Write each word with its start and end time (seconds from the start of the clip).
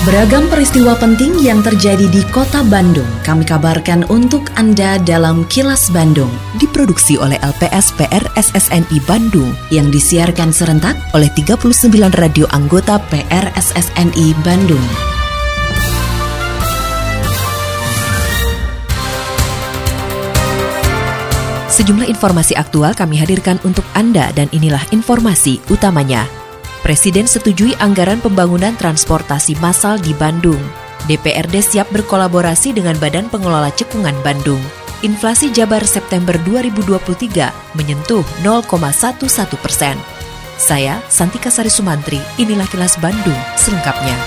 Beragam 0.00 0.48
peristiwa 0.48 0.96
penting 0.96 1.44
yang 1.44 1.60
terjadi 1.60 2.08
di 2.08 2.24
kota 2.32 2.64
Bandung 2.64 3.04
kami 3.20 3.44
kabarkan 3.44 4.08
untuk 4.08 4.48
Anda 4.56 4.96
dalam 4.96 5.44
Kilas 5.52 5.92
Bandung. 5.92 6.32
Diproduksi 6.56 7.20
oleh 7.20 7.36
LPS 7.44 7.92
PR 8.00 8.24
SSNI 8.32 8.96
Bandung 9.04 9.52
yang 9.68 9.92
disiarkan 9.92 10.56
serentak 10.56 10.96
oleh 11.12 11.28
39 11.36 11.84
radio 12.16 12.48
anggota 12.48 12.96
PR 13.12 13.52
SSNI 13.52 14.32
Bandung. 14.40 14.80
Sejumlah 21.68 22.08
informasi 22.08 22.56
aktual 22.56 22.96
kami 22.96 23.20
hadirkan 23.20 23.60
untuk 23.68 23.84
Anda 23.92 24.32
dan 24.32 24.48
inilah 24.56 24.80
informasi 24.96 25.60
utamanya. 25.68 26.39
Presiden 26.90 27.30
setujui 27.30 27.70
anggaran 27.78 28.18
pembangunan 28.18 28.74
transportasi 28.74 29.54
massal 29.62 30.02
di 30.02 30.10
Bandung. 30.10 30.58
DPRD 31.06 31.62
siap 31.62 31.86
berkolaborasi 31.94 32.74
dengan 32.74 32.98
Badan 32.98 33.30
Pengelola 33.30 33.70
Cekungan 33.70 34.18
Bandung. 34.26 34.58
Inflasi 35.06 35.54
Jabar 35.54 35.86
September 35.86 36.34
2023 36.42 37.78
menyentuh 37.78 38.26
0,11 38.42 39.22
persen. 39.62 39.94
Saya, 40.58 40.98
Santika 41.06 41.46
Sari 41.46 41.70
Sumantri, 41.70 42.18
inilah 42.42 42.66
kilas 42.66 42.98
Bandung 42.98 43.38
selengkapnya. 43.54 44.18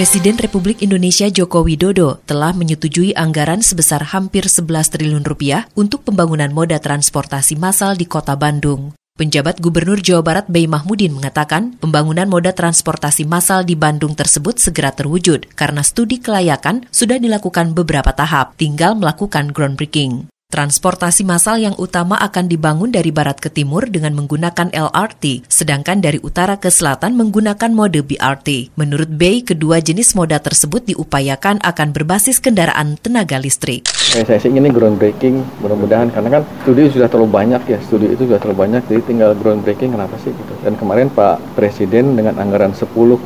Presiden 0.00 0.40
Republik 0.40 0.80
Indonesia 0.80 1.28
Joko 1.28 1.60
Widodo 1.60 2.24
telah 2.24 2.56
menyetujui 2.56 3.12
anggaran 3.12 3.60
sebesar 3.60 4.16
hampir 4.16 4.48
11 4.48 4.64
triliun 4.88 5.28
rupiah 5.28 5.68
untuk 5.76 6.08
pembangunan 6.08 6.48
moda 6.48 6.80
transportasi 6.80 7.60
massal 7.60 8.00
di 8.00 8.08
kota 8.08 8.32
Bandung. 8.32 8.96
Penjabat 9.20 9.60
Gubernur 9.60 10.00
Jawa 10.00 10.24
Barat 10.24 10.48
Bey 10.48 10.64
Mahmudin 10.64 11.12
mengatakan 11.12 11.76
pembangunan 11.76 12.24
moda 12.24 12.56
transportasi 12.56 13.28
massal 13.28 13.68
di 13.68 13.76
Bandung 13.76 14.16
tersebut 14.16 14.56
segera 14.56 14.96
terwujud 14.96 15.44
karena 15.52 15.84
studi 15.84 16.24
kelayakan 16.24 16.88
sudah 16.88 17.20
dilakukan 17.20 17.76
beberapa 17.76 18.16
tahap, 18.16 18.56
tinggal 18.56 18.96
melakukan 18.96 19.52
groundbreaking. 19.52 20.32
Transportasi 20.50 21.22
massal 21.22 21.62
yang 21.62 21.78
utama 21.78 22.18
akan 22.18 22.50
dibangun 22.50 22.90
dari 22.90 23.14
barat 23.14 23.38
ke 23.38 23.54
timur 23.54 23.86
dengan 23.86 24.18
menggunakan 24.18 24.74
LRT, 24.74 25.46
sedangkan 25.46 26.02
dari 26.02 26.18
utara 26.26 26.58
ke 26.58 26.74
selatan 26.74 27.14
menggunakan 27.14 27.70
mode 27.70 28.02
BRT. 28.02 28.74
Menurut 28.74 29.14
Bay, 29.14 29.46
kedua 29.46 29.78
jenis 29.78 30.18
moda 30.18 30.42
tersebut 30.42 30.90
diupayakan 30.90 31.62
akan 31.62 31.94
berbasis 31.94 32.42
kendaraan 32.42 32.98
tenaga 32.98 33.38
listrik. 33.38 33.86
Eh, 34.18 34.26
saya 34.26 34.42
sih 34.42 34.50
ini 34.50 34.74
groundbreaking, 34.74 35.62
mudah-mudahan 35.62 36.10
karena 36.10 36.42
kan 36.42 36.42
studi 36.66 36.90
sudah 36.90 37.06
terlalu 37.06 37.30
banyak 37.30 37.62
ya, 37.70 37.78
studi 37.86 38.10
itu 38.10 38.26
sudah 38.26 38.42
terlalu 38.42 38.66
banyak, 38.66 38.82
jadi 38.90 39.00
tinggal 39.06 39.30
groundbreaking 39.38 39.94
kenapa 39.94 40.18
sih 40.18 40.34
gitu. 40.34 40.54
Dan 40.66 40.74
kemarin 40.74 41.14
Pak 41.14 41.54
Presiden 41.54 42.18
dengan 42.18 42.34
anggaran 42.42 42.74
10,9 42.74 43.22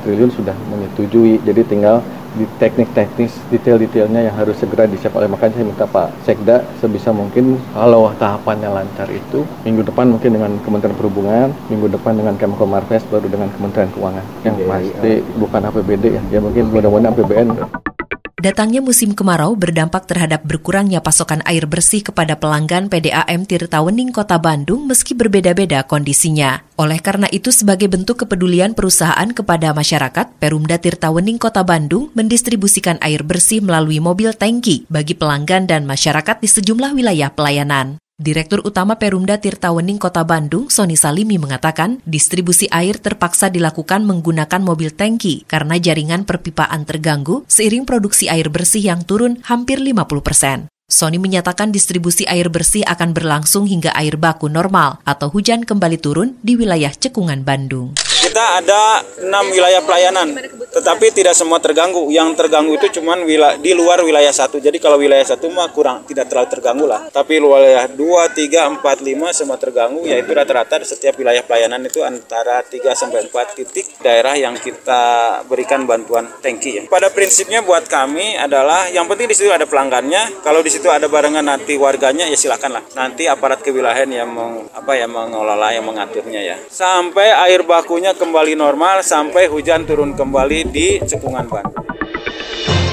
triliun 0.00 0.32
sudah 0.32 0.56
menyetujui, 0.72 1.44
jadi 1.44 1.60
tinggal 1.68 2.00
di 2.34 2.44
teknik-teknis 2.58 3.30
detail-detailnya 3.54 4.26
yang 4.26 4.34
harus 4.34 4.58
segera 4.58 4.90
disiap 4.90 5.14
oleh 5.14 5.30
makanya 5.30 5.62
saya 5.62 5.66
minta 5.66 5.86
Pak 5.86 6.08
Sekda 6.26 6.66
sebisa 6.82 7.14
mungkin 7.14 7.62
kalau 7.70 8.10
tahapannya 8.18 8.70
lancar 8.74 9.06
itu 9.10 9.46
minggu 9.62 9.86
depan 9.86 10.10
mungkin 10.10 10.30
dengan 10.34 10.50
Kementerian 10.66 10.98
Perhubungan 10.98 11.48
minggu 11.70 11.86
depan 11.94 12.18
dengan 12.18 12.34
Kemko 12.34 12.66
Marves 12.66 13.06
baru 13.06 13.30
dengan 13.30 13.48
Kementerian 13.54 13.90
Keuangan 13.94 14.26
yang 14.42 14.56
pasti 14.66 15.12
iya. 15.22 15.34
bukan 15.38 15.60
APBD 15.70 16.04
ya 16.18 16.22
ya 16.34 16.38
mungkin 16.42 16.74
mudah-mudahan 16.74 17.14
APBN 17.14 17.48
Datangnya 18.44 18.84
musim 18.84 19.16
kemarau 19.16 19.56
berdampak 19.56 20.04
terhadap 20.04 20.44
berkurangnya 20.44 21.00
pasokan 21.00 21.40
air 21.48 21.64
bersih 21.64 22.04
kepada 22.04 22.36
pelanggan 22.36 22.92
PDAM 22.92 23.48
Tirtawening 23.48 24.12
Kota 24.12 24.36
Bandung 24.36 24.84
meski 24.84 25.16
berbeda-beda 25.16 25.80
kondisinya. 25.88 26.60
Oleh 26.76 27.00
karena 27.00 27.24
itu, 27.32 27.48
sebagai 27.48 27.88
bentuk 27.88 28.20
kepedulian 28.20 28.76
perusahaan 28.76 29.32
kepada 29.32 29.72
masyarakat, 29.72 30.36
Perumda 30.36 30.76
Tirtawening 30.76 31.40
Kota 31.40 31.64
Bandung 31.64 32.12
mendistribusikan 32.12 33.00
air 33.00 33.24
bersih 33.24 33.64
melalui 33.64 33.96
mobil 33.96 34.36
tangki 34.36 34.84
bagi 34.92 35.16
pelanggan 35.16 35.64
dan 35.64 35.88
masyarakat 35.88 36.36
di 36.44 36.48
sejumlah 36.52 36.92
wilayah 36.92 37.32
pelayanan. 37.32 38.03
Direktur 38.14 38.62
Utama 38.62 38.94
Perumda 38.94 39.42
Tirtawening 39.42 39.98
Kota 39.98 40.22
Bandung, 40.22 40.70
Soni 40.70 40.94
Salimi 40.94 41.34
mengatakan, 41.34 41.98
distribusi 42.06 42.70
air 42.70 43.02
terpaksa 43.02 43.50
dilakukan 43.50 44.06
menggunakan 44.06 44.62
mobil 44.62 44.94
tangki 44.94 45.42
karena 45.50 45.82
jaringan 45.82 46.22
perpipaan 46.22 46.86
terganggu 46.86 47.42
seiring 47.50 47.82
produksi 47.82 48.30
air 48.30 48.54
bersih 48.54 48.86
yang 48.86 49.02
turun 49.02 49.42
hampir 49.42 49.82
50 49.82 50.06
persen. 50.22 50.70
Sony 50.86 51.18
menyatakan 51.18 51.74
distribusi 51.74 52.22
air 52.30 52.54
bersih 52.54 52.86
akan 52.86 53.18
berlangsung 53.18 53.66
hingga 53.66 53.90
air 53.98 54.14
baku 54.14 54.46
normal 54.46 55.02
atau 55.02 55.26
hujan 55.34 55.66
kembali 55.66 55.98
turun 55.98 56.38
di 56.38 56.54
wilayah 56.54 56.94
Cekungan 56.94 57.42
Bandung. 57.42 57.98
Kita 58.24 58.64
ada 58.64 59.04
enam 59.20 59.44
wilayah 59.52 59.84
pelayanan 59.84 60.32
tetapi 60.74 61.14
tidak 61.14 61.38
semua 61.38 61.62
terganggu. 61.62 62.10
Yang 62.10 62.34
terganggu 62.40 62.74
itu 62.74 62.98
cuma 62.98 63.14
di 63.60 63.72
luar 63.76 64.02
wilayah 64.02 64.32
satu. 64.34 64.58
Jadi 64.58 64.82
kalau 64.82 64.98
wilayah 64.98 65.22
satu 65.22 65.46
mah 65.52 65.70
kurang, 65.70 66.02
tidak 66.08 66.26
terlalu 66.26 66.48
terganggu 66.50 66.86
lah. 66.88 67.06
Tapi 67.12 67.38
wilayah 67.38 67.86
2, 67.86 67.94
3, 67.94 68.82
4, 68.82 68.82
5 68.82 69.30
semua 69.30 69.56
terganggu, 69.60 70.02
yaitu 70.02 70.34
rata-rata 70.34 70.82
setiap 70.82 71.14
wilayah 71.20 71.44
pelayanan 71.46 71.84
itu 71.86 72.02
antara 72.02 72.64
3 72.66 72.96
sampai 72.96 73.28
4 73.30 73.54
titik 73.54 73.86
daerah 74.02 74.34
yang 74.34 74.58
kita 74.58 75.44
berikan 75.46 75.86
bantuan 75.86 76.26
tangki 76.42 76.80
ya. 76.80 76.82
Pada 76.90 77.12
prinsipnya 77.12 77.62
buat 77.62 77.86
kami 77.86 78.34
adalah 78.34 78.90
yang 78.90 79.06
penting 79.06 79.30
di 79.30 79.36
situ 79.36 79.52
ada 79.52 79.68
pelanggannya. 79.68 80.42
Kalau 80.42 80.64
di 80.64 80.72
situ 80.72 80.90
ada 80.90 81.06
barengan 81.06 81.44
nanti 81.44 81.76
warganya 81.76 82.26
ya 82.26 82.34
silakan 82.34 82.80
lah. 82.80 82.84
Nanti 82.98 83.28
aparat 83.30 83.62
kewilayahan 83.62 84.10
yang 84.10 84.32
meng, 84.32 84.66
apa 84.72 84.96
yang 84.96 85.12
mengelola 85.12 85.70
yang 85.70 85.86
mengaturnya 85.86 86.40
ya. 86.42 86.56
Sampai 86.66 87.30
air 87.30 87.62
bakunya 87.62 88.13
kembali 88.14 88.54
normal, 88.56 89.02
sampai 89.02 89.50
hujan 89.50 89.84
turun 89.84 90.14
kembali 90.14 90.70
di 90.70 90.98
Cekungan 91.02 91.46
Bandung. 91.50 91.84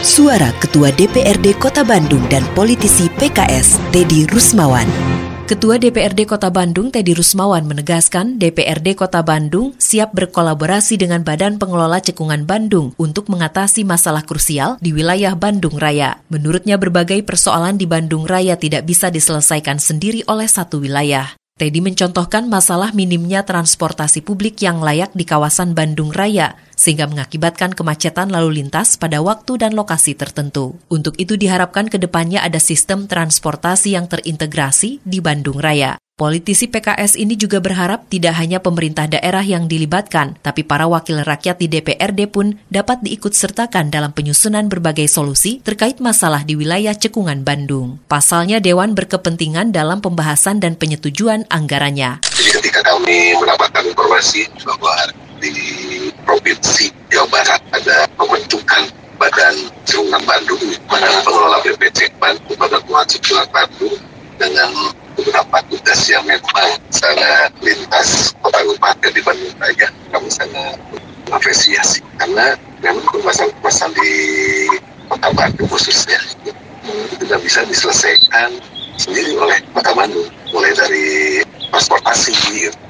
Suara 0.02 0.50
Ketua 0.58 0.90
DPRD 0.90 1.62
Kota 1.62 1.86
Bandung 1.86 2.26
dan 2.26 2.42
politisi 2.58 3.06
PKS 3.22 3.78
Teddy 3.94 4.26
Rusmawan. 4.26 4.90
Ketua 5.46 5.76
DPRD 5.76 6.26
Kota 6.26 6.48
Bandung 6.48 6.96
Teddy 6.96 7.12
Rusmawan 7.12 7.68
menegaskan 7.68 8.40
DPRD 8.40 8.96
Kota 8.96 9.20
Bandung 9.20 9.76
siap 9.76 10.16
berkolaborasi 10.16 10.96
dengan 10.96 11.28
Badan 11.28 11.59
Pengelola 11.59 12.00
Cekungan 12.00 12.48
Bandung 12.48 12.96
untuk 12.96 13.28
mengatasi 13.28 13.84
masalah 13.84 14.24
krusial 14.24 14.80
di 14.80 14.96
wilayah 14.96 15.36
Bandung 15.36 15.76
Raya. 15.76 16.24
Menurutnya 16.32 16.80
berbagai 16.80 17.20
persoalan 17.28 17.76
di 17.76 17.84
Bandung 17.84 18.24
Raya 18.24 18.56
tidak 18.56 18.88
bisa 18.88 19.12
diselesaikan 19.12 19.76
sendiri 19.76 20.24
oleh 20.26 20.48
satu 20.48 20.80
wilayah. 20.80 21.41
Teddy 21.61 21.77
mencontohkan 21.77 22.49
masalah 22.49 22.89
minimnya 22.89 23.45
transportasi 23.45 24.25
publik 24.25 24.66
yang 24.66 24.81
layak 24.81 25.13
di 25.13 25.29
kawasan 25.29 25.77
Bandung 25.77 26.09
Raya, 26.09 26.57
sehingga 26.81 27.06
mengakibatkan 27.06 27.78
kemacetan 27.78 28.34
lalu 28.34 28.66
lintas 28.66 28.97
pada 28.97 29.22
waktu 29.22 29.62
dan 29.62 29.78
lokasi 29.78 30.18
tertentu. 30.18 30.81
Untuk 30.90 31.14
itu 31.22 31.38
diharapkan 31.38 31.86
ke 31.86 32.02
depannya 32.02 32.42
ada 32.42 32.58
sistem 32.58 33.06
transportasi 33.06 33.94
yang 33.94 34.09
terintegrasi 34.09 35.06
di 35.06 35.22
Bandung 35.22 35.62
Raya. 35.62 36.02
Politisi 36.22 36.70
PKS 36.70 37.18
ini 37.18 37.34
juga 37.34 37.58
berharap 37.58 38.06
tidak 38.06 38.38
hanya 38.38 38.62
pemerintah 38.62 39.09
daerah 39.09 39.41
yang 39.41 39.66
dilibatkan, 39.66 40.38
tapi 40.46 40.62
para 40.62 40.86
wakil 40.86 41.18
rakyat 41.25 41.58
di 41.58 41.66
DPRD 41.66 42.30
pun 42.30 42.62
dapat 42.70 43.02
diikut 43.02 43.34
sertakan 43.34 43.90
dalam 43.90 44.14
penyusunan 44.14 44.70
berbagai 44.70 45.09
solusi 45.09 45.66
terkait 45.66 45.97
masalah 45.97 46.46
di 46.46 46.53
wilayah 46.53 46.94
cekungan 46.94 47.41
Bandung. 47.41 47.97
Pasalnya 48.06 48.62
Dewan 48.62 48.94
berkepentingan 48.94 49.74
dalam 49.74 49.97
pembahasan 49.97 50.62
dan 50.62 50.78
penyetujuan 50.78 51.50
anggarannya. 51.50 52.22
Jadi 52.22 52.50
ketika 52.53 52.86
kami 52.86 53.34
mendapatkan 53.41 53.81
informasi 53.81 54.46
bahwa 54.62 54.94
di 55.41 55.53
Provinsi 56.22 56.94
Jawa 57.09 57.25
Barat 57.34 57.62
ada 57.74 58.06
pembentukan 58.13 58.85
Badan 59.18 59.56
Cekungan 59.90 60.22
Bandung, 60.25 60.62
Badan 60.85 61.13
Pengelola 61.25 61.57
BPC 61.66 62.13
Bandung, 62.22 62.53
Badan 62.57 62.81
Cekungan 63.09 63.50
Bandung 63.50 63.97
dengan 64.38 64.69
beberapa 65.18 65.58
tugas 65.70 65.99
yang 66.09 66.23
memang 66.26 66.70
sangat 66.93 67.49
lintas 67.61 68.34
kota 68.41 68.61
kabupaten 68.61 69.11
di 69.14 69.22
Bandung 69.22 69.53
Raya 69.58 69.90
kami 70.14 70.29
sangat 70.29 70.78
mengapresiasi 71.29 72.02
karena 72.17 72.58
memang 72.82 73.05
permasalahan 73.09 73.91
di 73.97 74.11
kota 75.09 75.29
Bandung 75.34 75.70
khususnya 75.70 76.17
tidak 77.22 77.40
bisa 77.46 77.61
diselesaikan 77.66 78.58
sendiri 78.97 79.38
oleh 79.38 79.58
kota 79.73 79.91
Bandung. 79.93 80.29
Mulai 80.52 80.73
dari 80.76 81.08
transportasi 81.72 82.34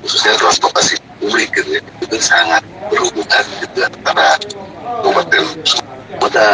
khususnya 0.01 0.33
transportasi 0.41 0.97
publik 1.21 1.49
gitu 1.53 1.77
ya. 1.77 1.81
itu 2.01 2.17
sangat 2.19 2.65
berhubungan 2.89 3.45
gitu 3.61 3.79
antara 3.85 4.35
kabupaten 5.01 5.43
kota 6.19 6.45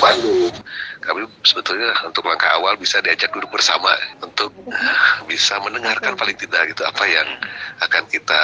Bandung 0.00 0.54
kami 1.06 1.22
sebetulnya 1.46 1.94
untuk 2.02 2.26
langkah 2.26 2.50
awal 2.58 2.74
bisa 2.74 2.98
diajak 2.98 3.30
duduk 3.30 3.54
bersama 3.54 3.94
untuk 4.18 4.50
bisa 5.30 5.54
mendengarkan 5.62 6.18
paling 6.18 6.34
tidak 6.34 6.74
gitu 6.74 6.82
apa 6.82 7.04
yang 7.06 7.28
akan 7.78 8.02
kita 8.10 8.42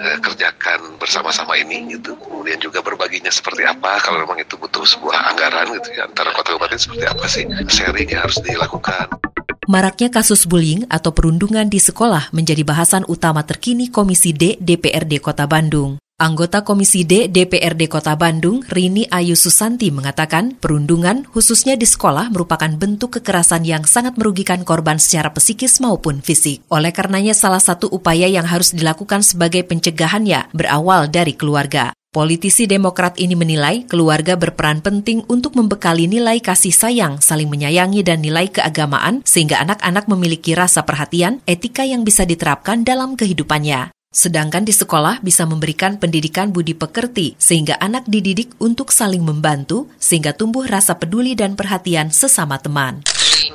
uh, 0.00 0.16
kerjakan 0.24 0.96
bersama-sama 0.96 1.52
ini 1.60 1.92
gitu. 1.92 2.16
Kemudian 2.16 2.58
juga 2.64 2.80
berbaginya 2.80 3.28
seperti 3.28 3.68
apa 3.68 4.00
kalau 4.00 4.24
memang 4.24 4.40
itu 4.40 4.56
butuh 4.56 4.88
sebuah 4.88 5.36
anggaran 5.36 5.76
gitu 5.76 5.92
ya 5.92 6.08
antara 6.08 6.32
kota 6.32 6.56
kabupaten 6.56 6.80
seperti 6.80 7.04
apa 7.04 7.24
sih 7.28 7.44
sharing 7.68 8.08
yang 8.08 8.24
harus 8.24 8.40
dilakukan. 8.40 9.31
Maraknya 9.72 10.12
kasus 10.12 10.44
bullying 10.44 10.84
atau 10.92 11.16
perundungan 11.16 11.64
di 11.64 11.80
sekolah 11.80 12.28
menjadi 12.36 12.60
bahasan 12.60 13.08
utama 13.08 13.40
terkini 13.40 13.88
Komisi 13.88 14.36
D 14.36 14.60
DPRD 14.60 15.16
Kota 15.16 15.48
Bandung. 15.48 15.96
Anggota 16.22 16.62
Komisi 16.62 17.02
D 17.02 17.26
DPRD 17.26 17.90
Kota 17.90 18.14
Bandung, 18.14 18.62
Rini 18.70 19.10
Ayu 19.10 19.34
Susanti 19.34 19.90
mengatakan, 19.90 20.54
perundungan 20.54 21.26
khususnya 21.26 21.74
di 21.74 21.82
sekolah 21.82 22.30
merupakan 22.30 22.70
bentuk 22.78 23.18
kekerasan 23.18 23.66
yang 23.66 23.82
sangat 23.82 24.14
merugikan 24.14 24.62
korban 24.62 25.02
secara 25.02 25.34
psikis 25.34 25.82
maupun 25.82 26.22
fisik. 26.22 26.62
Oleh 26.70 26.94
karenanya 26.94 27.34
salah 27.34 27.58
satu 27.58 27.90
upaya 27.90 28.30
yang 28.30 28.46
harus 28.46 28.70
dilakukan 28.70 29.26
sebagai 29.26 29.66
pencegahannya 29.66 30.54
berawal 30.54 31.10
dari 31.10 31.34
keluarga. 31.34 31.90
Politisi 32.14 32.70
Demokrat 32.70 33.18
ini 33.18 33.34
menilai 33.34 33.82
keluarga 33.90 34.38
berperan 34.38 34.78
penting 34.78 35.26
untuk 35.26 35.58
membekali 35.58 36.06
nilai 36.06 36.38
kasih 36.38 36.70
sayang, 36.70 37.18
saling 37.18 37.50
menyayangi, 37.50 38.06
dan 38.06 38.22
nilai 38.22 38.46
keagamaan, 38.46 39.26
sehingga 39.26 39.58
anak-anak 39.58 40.06
memiliki 40.06 40.54
rasa 40.54 40.86
perhatian, 40.86 41.42
etika 41.50 41.82
yang 41.82 42.06
bisa 42.06 42.22
diterapkan 42.22 42.86
dalam 42.86 43.18
kehidupannya. 43.18 43.90
Sedangkan 44.12 44.68
di 44.68 44.76
sekolah 44.76 45.24
bisa 45.24 45.48
memberikan 45.48 45.96
pendidikan 45.96 46.52
budi 46.52 46.76
pekerti 46.76 47.32
sehingga 47.40 47.80
anak 47.80 48.04
dididik 48.04 48.52
untuk 48.60 48.92
saling 48.92 49.24
membantu 49.24 49.88
sehingga 49.96 50.36
tumbuh 50.36 50.68
rasa 50.68 51.00
peduli 51.00 51.32
dan 51.32 51.56
perhatian 51.56 52.12
sesama 52.12 52.60
teman. 52.60 53.00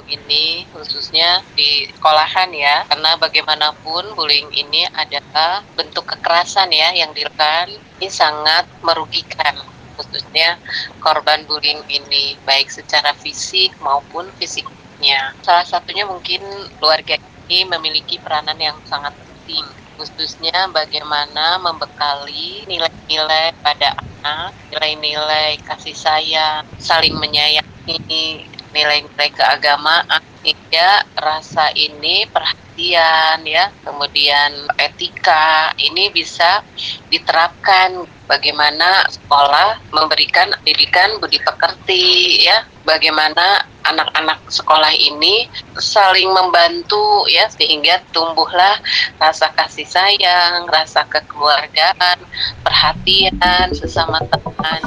Ini 0.09 0.65
khususnya 0.73 1.45
di 1.53 1.85
sekolahan 1.93 2.49
ya 2.57 2.89
karena 2.89 3.13
bagaimanapun 3.21 4.17
bullying 4.17 4.49
ini 4.49 4.89
adalah 4.97 5.61
bentuk 5.77 6.09
kekerasan 6.09 6.73
ya 6.73 6.89
yang 6.89 7.13
dilakukan 7.13 7.77
ini 8.01 8.09
sangat 8.09 8.65
merugikan 8.81 9.61
khususnya 9.93 10.57
korban 10.97 11.45
bullying 11.45 11.85
ini 11.85 12.33
baik 12.49 12.73
secara 12.73 13.13
fisik 13.13 13.77
maupun 13.77 14.25
fisiknya. 14.41 15.37
Salah 15.45 15.69
satunya 15.69 16.09
mungkin 16.09 16.41
keluarga 16.81 17.21
ini 17.45 17.69
memiliki 17.69 18.17
peranan 18.17 18.57
yang 18.57 18.81
sangat 18.89 19.13
penting 19.13 19.85
khususnya 19.97 20.69
bagaimana 20.69 21.57
membekali 21.57 22.63
nilai-nilai 22.69 23.51
pada 23.65 23.97
anak, 23.97 24.53
nilai-nilai 24.71 25.57
kasih 25.65 25.97
sayang, 25.97 26.63
saling 26.77 27.17
menyayangi, 27.17 28.45
nilai-nilai 28.71 29.29
keagamaan, 29.33 30.21
sehingga 30.45 31.03
rasa 31.17 31.73
ini 31.73 32.29
perhatian 32.29 33.41
ya, 33.43 33.73
kemudian 33.81 34.69
etika 34.77 35.73
ini 35.81 36.13
bisa 36.13 36.61
diterapkan 37.09 38.05
bagaimana 38.29 39.09
sekolah 39.09 39.81
memberikan 39.91 40.53
pendidikan 40.61 41.17
budi 41.17 41.41
pekerti 41.41 42.45
ya, 42.45 42.63
bagaimana 42.85 43.65
anak-anak 43.89 44.39
sekolah 44.51 44.91
ini 44.93 45.47
saling 45.79 46.29
membantu 46.31 47.25
ya 47.31 47.47
sehingga 47.47 48.03
tumbuhlah 48.11 48.79
rasa 49.17 49.51
kasih 49.55 49.87
sayang, 49.87 50.67
rasa 50.67 51.07
kekeluargaan, 51.07 52.19
perhatian 52.61 53.67
sesama 53.71 54.19
teman. 54.27 54.81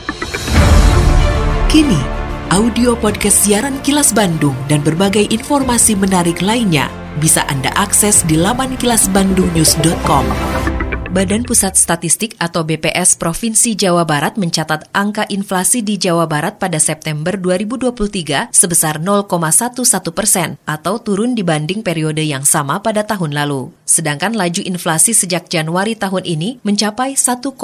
Kini, 1.70 2.02
audio 2.50 2.98
podcast 2.98 3.46
siaran 3.46 3.78
Kilas 3.86 4.10
Bandung 4.10 4.58
dan 4.66 4.82
berbagai 4.82 5.30
informasi 5.30 5.94
menarik 5.94 6.42
lainnya 6.42 6.90
bisa 7.22 7.46
Anda 7.46 7.70
akses 7.78 8.22
di 8.26 8.34
laman 8.38 8.74
kilasbandungnews.com. 8.78 10.26
Badan 11.10 11.42
Pusat 11.42 11.74
Statistik 11.74 12.38
atau 12.38 12.62
BPS 12.62 13.18
Provinsi 13.18 13.74
Jawa 13.74 14.06
Barat 14.06 14.38
mencatat 14.38 14.94
angka 14.94 15.26
inflasi 15.26 15.82
di 15.82 15.98
Jawa 15.98 16.30
Barat 16.30 16.62
pada 16.62 16.78
September 16.78 17.34
2023 17.34 18.54
sebesar 18.54 19.02
0,11 19.02 19.26
persen 20.14 20.54
atau 20.62 21.02
turun 21.02 21.34
dibanding 21.34 21.82
periode 21.82 22.22
yang 22.22 22.46
sama 22.46 22.78
pada 22.78 23.02
tahun 23.02 23.34
lalu. 23.34 23.74
Sedangkan 23.82 24.38
laju 24.38 24.62
inflasi 24.62 25.10
sejak 25.10 25.50
Januari 25.50 25.98
tahun 25.98 26.22
ini 26.22 26.62
mencapai 26.62 27.18
1,6 27.18 27.58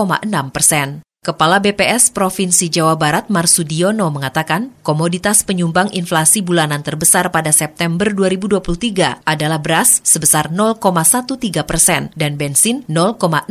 persen. 0.51 1.06
Kepala 1.27 1.59
BPS 1.59 2.15
Provinsi 2.15 2.71
Jawa 2.71 2.95
Barat 2.95 3.27
Marsudiono 3.35 4.07
mengatakan, 4.15 4.71
komoditas 4.87 5.43
penyumbang 5.43 5.91
inflasi 5.91 6.39
bulanan 6.39 6.87
terbesar 6.87 7.35
pada 7.35 7.51
September 7.51 8.15
2023 8.15 9.27
adalah 9.27 9.59
beras 9.59 9.99
sebesar 10.07 10.55
0,13 10.55 11.67
persen 11.67 12.15
dan 12.15 12.39
bensin 12.39 12.87
0,06 12.87 13.43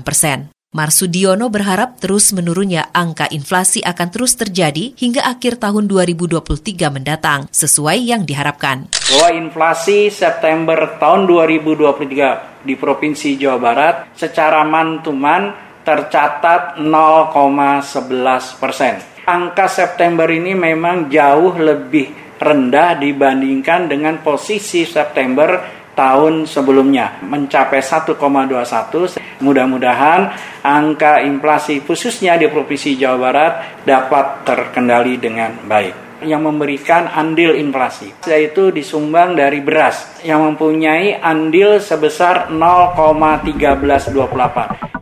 persen. 0.00 0.48
Marsudiono 0.72 1.52
berharap 1.52 2.00
terus 2.00 2.32
menurunnya 2.32 2.88
angka 2.96 3.28
inflasi 3.28 3.84
akan 3.84 4.08
terus 4.08 4.40
terjadi 4.40 4.96
hingga 4.96 5.20
akhir 5.20 5.60
tahun 5.60 5.92
2023 5.92 6.40
mendatang, 6.88 7.52
sesuai 7.52 8.00
yang 8.00 8.24
diharapkan. 8.24 8.88
Bahwa 8.88 9.28
inflasi 9.36 10.08
September 10.08 10.96
tahun 10.96 11.28
2023 11.28 12.64
di 12.64 12.80
Provinsi 12.80 13.36
Jawa 13.36 13.60
Barat 13.60 14.16
secara 14.16 14.64
mantuman 14.64 15.68
tercatat 15.84 16.78
0,11 16.78 18.60
persen. 18.60 18.94
Angka 19.24 19.68
September 19.68 20.26
ini 20.26 20.56
memang 20.56 21.12
jauh 21.12 21.54
lebih 21.56 22.30
rendah 22.40 22.96
dibandingkan 22.96 23.86
dengan 23.86 24.18
posisi 24.24 24.88
September 24.88 25.60
tahun 25.92 26.48
sebelumnya 26.48 27.20
mencapai 27.20 27.84
1,21 27.84 29.44
mudah-mudahan 29.44 30.32
angka 30.64 31.20
inflasi 31.20 31.84
khususnya 31.84 32.40
di 32.40 32.48
Provinsi 32.48 32.96
Jawa 32.96 33.18
Barat 33.20 33.84
dapat 33.84 34.48
terkendali 34.48 35.20
dengan 35.20 35.52
baik. 35.68 36.08
Yang 36.20 36.52
memberikan 36.52 37.08
andil 37.08 37.56
inflasi 37.56 38.12
yaitu 38.28 38.68
disumbang 38.72 39.36
dari 39.36 39.60
beras 39.64 40.20
yang 40.20 40.44
mempunyai 40.52 41.16
andil 41.20 41.80
sebesar 41.80 42.48
0,1328 42.52 44.99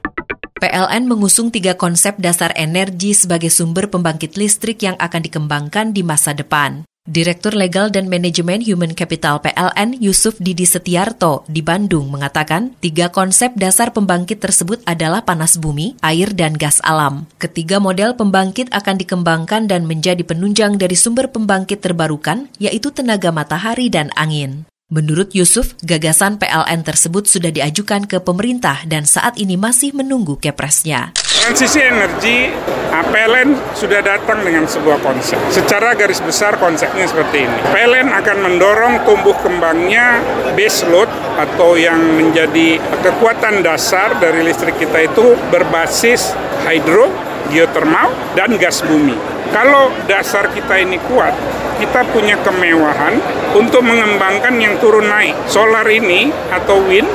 PLN 0.58 1.06
mengusung 1.06 1.55
tiga 1.55 1.78
konsep 1.78 2.19
dasar 2.19 2.50
energi 2.58 3.14
sebagai 3.14 3.46
sumber 3.46 3.87
pembangkit 3.87 4.34
listrik 4.34 4.82
yang 4.82 4.99
akan 4.99 5.22
dikembangkan 5.22 5.94
di 5.94 6.02
masa 6.02 6.34
depan. 6.34 6.82
Direktur 7.08 7.56
Legal 7.56 7.88
dan 7.88 8.10
Manajemen 8.10 8.60
Human 8.60 8.93
Capital 8.93 9.40
PLN 9.40 9.96
Yusuf 9.96 10.37
Didi 10.43 10.69
Setiarto 10.69 11.46
di 11.49 11.64
Bandung 11.64 12.12
mengatakan 12.12 12.76
tiga 12.84 13.08
konsep 13.08 13.56
dasar 13.56 13.96
pembangkit 13.96 14.44
tersebut 14.44 14.84
adalah 14.84 15.25
panas 15.25 15.56
bumi, 15.56 15.96
air, 16.05 16.34
dan 16.37 16.52
gas 16.52 16.84
alam. 16.84 17.25
Ketiga 17.40 17.81
model 17.81 18.12
pembangkit 18.12 18.69
akan 18.75 19.00
dikembangkan 19.00 19.72
dan 19.72 19.88
menjadi 19.88 20.20
penunjang 20.20 20.76
dari 20.76 20.99
sumber 20.99 21.32
pembangkit 21.32 21.81
terbarukan, 21.81 22.52
yaitu 22.60 22.93
tenaga 22.93 23.32
matahari 23.32 23.88
dan 23.88 24.12
angin. 24.12 24.69
Menurut 24.88 25.37
Yusuf, 25.37 25.76
gagasan 25.85 26.40
PLN 26.40 26.81
tersebut 26.81 27.29
sudah 27.29 27.53
diajukan 27.53 28.08
ke 28.08 28.24
pemerintah 28.24 28.89
dan 28.89 29.05
saat 29.05 29.36
ini 29.36 29.60
masih 29.60 29.93
menunggu 29.93 30.41
kepresnya. 30.41 31.12
Transisi 31.44 31.84
energi, 31.84 32.48
PLN 32.89 33.77
sudah 33.77 34.01
datang 34.01 34.41
dengan 34.41 34.65
sebuah 34.65 34.96
konsep. 35.05 35.36
Secara 35.53 35.93
garis 35.93 36.24
besar 36.24 36.56
konsepnya 36.56 37.05
seperti 37.05 37.44
ini. 37.44 37.58
PLN 37.69 38.17
akan 38.17 38.36
mendorong 38.48 39.05
tumbuh 39.05 39.36
kembangnya 39.44 40.24
base 40.56 40.89
load 40.89 41.12
atau 41.36 41.77
yang 41.77 42.01
menjadi 42.17 42.81
kekuatan 43.05 43.60
dasar 43.60 44.17
dari 44.17 44.41
listrik 44.41 44.81
kita 44.81 45.05
itu 45.05 45.36
berbasis 45.53 46.32
hydro, 46.65 47.12
geothermal, 47.53 48.08
dan 48.32 48.56
gas 48.56 48.81
bumi. 48.89 49.36
Kalau 49.53 49.93
dasar 50.08 50.48
kita 50.48 50.81
ini 50.81 50.96
kuat, 51.12 51.36
kita 51.79 52.05
punya 52.11 52.37
kemewahan 52.43 53.17
untuk 53.55 53.87
mengembangkan 53.87 54.55
yang 54.58 54.77
turun 54.82 55.06
naik. 55.06 55.35
Solar 55.47 55.87
ini 55.87 56.29
atau 56.51 56.82
wind 56.85 57.08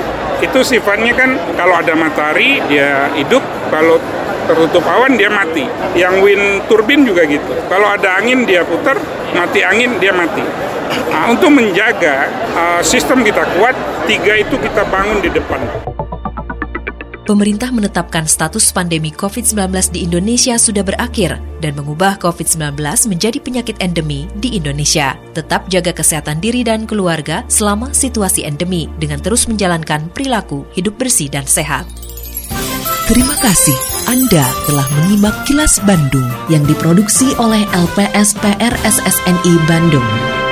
itu 0.43 0.59
sifatnya 0.63 1.15
kan 1.15 1.39
kalau 1.55 1.79
ada 1.79 1.95
matahari 1.95 2.59
dia 2.67 3.11
hidup, 3.15 3.43
kalau 3.71 3.99
tertutup 4.47 4.83
awan 4.87 5.15
dia 5.15 5.31
mati. 5.31 5.63
Yang 5.95 6.15
wind 6.23 6.45
turbin 6.67 7.07
juga 7.07 7.23
gitu. 7.27 7.51
Kalau 7.71 7.87
ada 7.87 8.19
angin 8.19 8.43
dia 8.43 8.63
putar, 8.67 8.99
mati 9.35 9.63
angin 9.63 9.99
dia 9.99 10.11
mati. 10.11 10.43
Nah, 11.13 11.29
untuk 11.29 11.53
menjaga 11.53 12.27
uh, 12.53 12.81
sistem 12.83 13.23
kita 13.23 13.45
kuat, 13.55 13.75
tiga 14.09 14.33
itu 14.35 14.57
kita 14.59 14.83
bangun 14.89 15.21
di 15.23 15.29
depan 15.31 15.92
pemerintah 17.23 17.71
menetapkan 17.71 18.27
status 18.27 18.71
pandemi 18.75 19.09
COVID-19 19.11 19.95
di 19.95 20.05
Indonesia 20.05 20.55
sudah 20.59 20.83
berakhir 20.83 21.39
dan 21.63 21.73
mengubah 21.75 22.19
COVID-19 22.19 22.79
menjadi 23.07 23.39
penyakit 23.39 23.75
endemi 23.79 24.27
di 24.37 24.59
Indonesia. 24.59 25.15
Tetap 25.31 25.71
jaga 25.71 25.95
kesehatan 25.95 26.43
diri 26.43 26.61
dan 26.67 26.83
keluarga 26.83 27.47
selama 27.47 27.91
situasi 27.95 28.43
endemi 28.43 28.91
dengan 28.99 29.23
terus 29.23 29.47
menjalankan 29.47 30.11
perilaku 30.11 30.67
hidup 30.75 30.99
bersih 30.99 31.31
dan 31.31 31.47
sehat. 31.47 31.87
Terima 33.03 33.35
kasih 33.43 33.75
Anda 34.07 34.47
telah 34.63 34.87
menyimak 34.95 35.43
kilas 35.43 35.75
Bandung 35.83 36.27
yang 36.47 36.63
diproduksi 36.63 37.35
oleh 37.35 37.67
LPSPR 37.75 38.71
SSNI 38.79 39.53
Bandung. 39.67 40.42